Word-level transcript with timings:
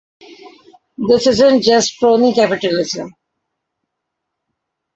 This 0.97 1.27
isn't 1.27 1.61
just 1.61 1.99
crony 1.99 2.33
capitalism. 2.33 3.13